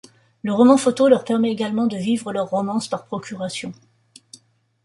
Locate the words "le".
0.41-0.51